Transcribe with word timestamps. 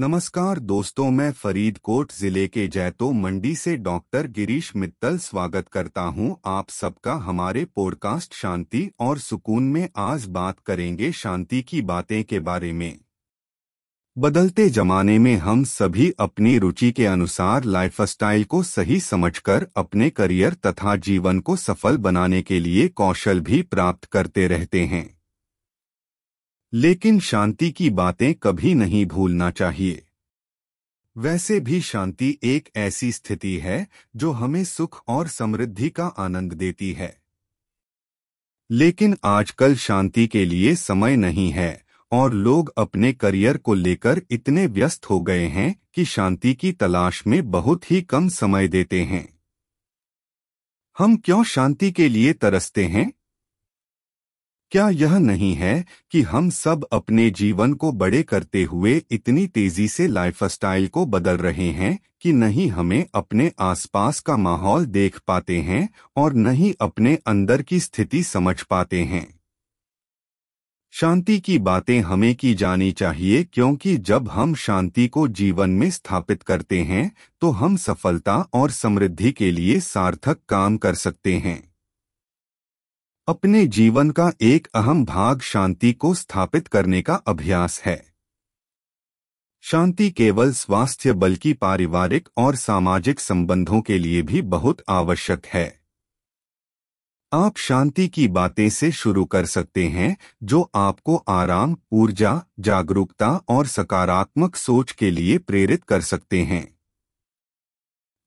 नमस्कार 0.00 0.58
दोस्तों, 0.58 1.10
मैं 1.10 1.32
फरीदकोट 1.32 2.12
ज़िले 2.12 2.46
के 2.48 2.66
जैतो 2.68 3.10
मंडी 3.12 3.54
से 3.54 3.76
डॉक्टर 3.76 4.26
गिरीश 4.26 4.76
मित्तल 4.76 5.18
स्वागत 5.18 5.68
करता 5.68 6.00
हूँ। 6.00 6.40
आप 6.46 6.70
सबका 6.70 7.14
हमारे 7.14 7.64
पॉडकास्ट 7.64 8.34
शांति 8.34 8.90
और 9.00 9.18
सुकून 9.18 9.62
में 9.62 9.88
आज 9.96 10.26
बात 10.26 10.60
करेंगे 10.66 11.12
शांति 11.12 11.62
की 11.62 11.82
बातें 11.82 12.24
के 12.24 12.40
बारे 12.40 12.72
में। 12.72 12.98
बदलते 14.18 14.68
जमाने 14.68 15.18
में 15.18 15.36
हम 15.36 15.64
सभी 15.64 16.12
अपनी 16.20 16.58
रुचि 16.58 16.92
के 16.92 17.06
अनुसार 17.06 17.64
लाइफस्टाइल 17.64 18.44
को 18.44 18.62
सही 18.62 19.00
समझकर 19.00 19.66
अपने 19.76 20.10
करियर 20.10 20.54
तथा 20.54 20.96
जीवन 20.96 21.40
को 21.40 21.56
सफल 21.56 21.96
बनाने 21.96 22.42
के 22.42 22.60
लिए 22.60 22.88
कौशल 22.88 23.40
भी 23.40 23.62
प्राप्त 23.62 24.04
करते 24.04 24.48
रहते 24.48 24.84
हैं। 24.84 25.17
लेकिन 26.72 27.20
शांति 27.20 27.70
की 27.70 27.90
बातें 27.90 28.34
कभी 28.34 28.74
नहीं 28.74 29.06
भूलना 29.06 29.50
चाहिए। 29.50 30.04
वैसे 31.16 31.60
भी 31.60 31.80
शांति 31.80 32.38
एक 32.42 32.68
ऐसी 32.76 33.12
स्थिति 33.12 33.58
है, 33.58 33.88
जो 34.16 34.30
हमें 34.30 34.64
सुख 34.64 35.04
और 35.08 35.28
समृद्धि 35.28 35.90
का 35.90 36.06
आनंद 36.06 36.52
देती 36.52 36.92
है। 36.92 37.20
लेकिन 38.70 39.16
आजकल 39.24 39.76
शांति 39.76 40.26
के 40.26 40.44
लिए 40.44 40.74
समय 40.74 41.16
नहीं 41.16 41.50
है, 41.50 41.84
और 42.12 42.34
लोग 42.34 42.72
अपने 42.78 43.12
करियर 43.12 43.56
को 43.56 43.74
लेकर 43.74 44.22
इतने 44.30 44.66
व्यस्त 44.66 45.10
हो 45.10 45.20
गए 45.20 45.46
हैं 45.46 45.82
कि 45.94 46.04
शांति 46.04 46.54
की 46.54 46.72
तलाश 46.72 47.26
में 47.26 47.50
बहुत 47.50 47.90
ही 47.90 48.02
कम 48.02 48.28
समय 48.28 48.68
देते 48.68 49.02
हैं। 49.02 49.38
हम 50.98 51.16
क्यों 51.16 51.44
शांति 51.44 51.92
के 51.92 52.08
लिए 52.08 52.32
तरसते 52.32 52.84
हैं? 52.84 53.12
क्या 54.70 54.88
यह 54.88 55.18
नहीं 55.18 55.54
है 55.54 55.84
कि 56.10 56.22
हम 56.22 56.50
सब 56.50 56.84
अपने 56.92 57.30
जीवन 57.30 57.74
को 57.74 57.92
बड़े 57.92 58.22
करते 58.22 58.64
हुए 58.64 59.02
इतनी 59.10 59.46
तेज़ी 59.46 59.88
से 59.88 60.06
लाइफस्टाइल 60.06 60.88
को 60.88 61.06
बदल 61.06 61.36
रहे 61.36 61.70
हैं 61.70 61.98
कि 62.20 62.32
नहीं 62.32 62.68
हमें 62.68 63.06
अपने 63.14 63.52
आसपास 63.60 64.20
का 64.20 64.36
माहौल 64.36 64.86
देख 64.86 65.18
पाते 65.26 65.60
हैं 65.60 65.88
और 66.16 66.32
नहीं 66.32 66.74
अपने 66.80 67.18
अंदर 67.26 67.62
की 67.62 67.80
स्थिति 67.80 68.22
समझ 68.22 68.62
पाते 68.62 69.02
हैं? 69.02 69.40
शांति 70.92 71.40
की 71.40 71.58
बातें 71.58 72.00
हमें 72.00 72.34
की 72.34 72.54
जानी 72.54 72.92
चाहिए 72.92 73.44
क्योंकि 73.44 73.96
जब 73.96 74.28
हम 74.28 74.54
शांति 74.54 75.08
को 75.08 75.28
जीवन 75.28 75.70
में 75.70 75.90
स्थापित 75.90 76.42
करते 76.42 76.82
हैं 76.82 77.12
तो 77.40 77.50
हम 77.50 77.76
सफलता 77.76 78.36
और 78.54 78.70
समृद्धि 78.70 79.32
के 79.32 79.50
लिए 79.50 79.80
सार्थक 79.80 80.38
काम 80.48 80.76
कर 80.76 80.94
सकते 80.94 81.34
हैं। 81.34 81.67
अपने 83.28 83.66
जीवन 83.66 84.10
का 84.10 84.32
एक 84.40 84.68
अहम 84.74 85.04
भाग 85.04 85.40
शांति 85.40 85.92
को 85.92 86.14
स्थापित 86.14 86.68
करने 86.68 87.02
का 87.02 87.14
अभ्यास 87.14 87.80
है। 87.80 88.14
शांति 89.60 90.10
केवल 90.10 90.52
स्वास्थ्य 90.52 91.12
बल्कि 91.12 91.52
पारिवारिक 91.52 92.28
और 92.36 92.56
सामाजिक 92.56 93.20
संबंधों 93.20 93.80
के 93.80 93.98
लिए 93.98 94.22
भी 94.22 94.42
बहुत 94.42 94.82
आवश्यक 94.88 95.46
है। 95.46 95.80
आप 97.32 97.56
शांति 97.56 98.08
की 98.08 98.28
बातें 98.28 98.68
से 98.68 98.92
शुरू 98.92 99.24
कर 99.24 99.46
सकते 99.46 99.88
हैं, 99.88 100.16
जो 100.42 100.70
आपको 100.74 101.16
आराम, 101.16 101.76
ऊर्जा, 101.92 102.42
जागरूकता 102.60 103.30
और 103.48 103.66
सकारात्मक 103.66 104.56
सोच 104.56 104.92
के 104.92 105.10
लिए 105.10 105.38
प्रेरित 105.38 105.84
कर 105.84 106.00
सकते 106.00 106.42
हैं। 106.42 106.77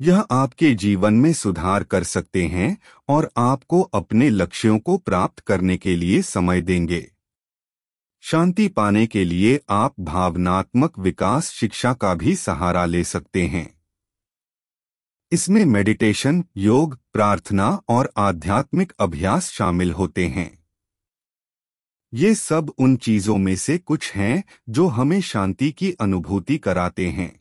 यह 0.00 0.18
आपके 0.18 0.74
जीवन 0.74 1.14
में 1.14 1.32
सुधार 1.32 1.84
कर 1.84 2.04
सकते 2.04 2.46
हैं 2.46 2.78
और 3.08 3.30
आपको 3.36 3.82
अपने 3.82 4.30
लक्ष्यों 4.30 4.78
को 4.78 4.98
प्राप्त 4.98 5.40
करने 5.40 5.76
के 5.76 5.96
लिए 5.96 6.22
समय 6.22 6.60
देंगे। 6.60 7.12
शांति 8.20 8.68
पाने 8.68 9.06
के 9.06 9.24
लिए 9.24 9.60
आप 9.70 9.94
भावनात्मक 10.00 10.98
विकास 10.98 11.50
शिक्षा 11.50 11.94
का 11.94 12.14
भी 12.14 12.36
सहारा 12.36 12.84
ले 12.84 13.04
सकते 13.04 13.46
हैं। 13.46 13.80
इसमें 15.32 15.64
मेडिटेशन, 15.64 16.44
योग, 16.56 16.98
प्रार्थना 17.12 17.82
और 17.88 18.12
आध्यात्मिक 18.16 18.92
अभ्यास 19.00 19.50
शामिल 19.50 19.92
होते 19.92 20.28
हैं। 20.28 20.64
ये 22.14 22.34
सब 22.34 22.72
उन 22.78 22.96
चीज़ों 22.96 23.36
में 23.36 23.56
से 23.56 23.78
कुछ 23.78 24.12
हैं 24.12 24.44
जो 24.68 24.86
हमें 24.86 25.20
शांति 25.20 25.72
की 25.72 25.92
अनुभूति 25.92 26.58
कराते 26.58 27.08
हैं। 27.08 27.39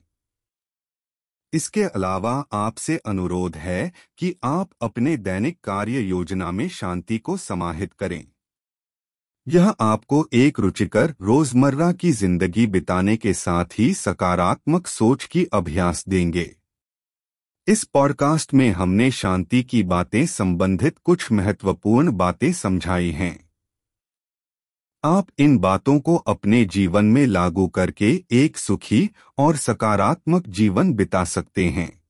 इसके 1.54 1.84
अलावा 1.84 2.46
आपसे 2.54 2.98
अनुरोध 2.98 3.56
है 3.56 3.94
कि 4.18 4.36
आप 4.44 4.70
अपने 4.82 5.18
दैनिक 5.18 5.58
कार्य 5.64 6.00
योजना 6.00 6.52
में 6.52 6.70
शांति 6.70 7.18
को 7.18 7.38
समाहित 7.38 7.94
करें। 7.94 8.28
यह 9.48 9.76
आपको 9.80 10.28
एक 10.34 10.60
रुचिकर 10.60 11.16
रोज़मर्रा 11.22 11.92
की 11.92 12.12
ज़िंदगी 12.12 12.68
बिताने 12.68 13.18
के 13.18 13.34
साथ 13.34 13.66
ही 13.80 13.94
सकारात्मक 13.94 14.88
सोच 14.88 15.26
की 15.26 15.46
अभ्यास 15.46 16.06
देंगे। 16.10 16.56
इस 17.68 17.84
पॉडकास्ट 17.84 18.54
में 18.54 18.72
हमने 18.72 19.12
शांति 19.12 19.64
की 19.64 19.84
बातें 19.84 20.26
संबंधित 20.26 20.98
कुछ 20.98 21.32
महत्वपूर्ण 21.32 22.12
बातें 22.12 22.54
समझाई 22.54 23.12
हैं। 23.12 23.49
आप 25.04 25.28
इन 25.40 25.58
बातों 25.58 26.00
को 26.00 26.16
अपने 26.16 26.66
जीवन 26.66 27.06
में 27.06 27.28
लागू 27.28 27.68
करके 27.68 28.24
एक 28.32 28.58
सुखी 28.58 29.10
और 29.38 29.56
सकारात्मक 29.56 30.48
जीवन 30.48 30.94
बिता 30.94 31.24
सकते 31.24 31.66
हैं। 31.66 32.02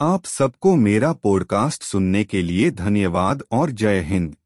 आप 0.00 0.24
सबको 0.24 0.76
मेरा 0.76 1.12
पॉडकास्ट 1.12 1.82
सुनने 1.82 2.24
के 2.24 2.42
लिए 2.42 2.70
धन्यवाद 2.70 3.42
और 3.52 3.70
जय 3.70 4.00
हिंद। 4.00 4.36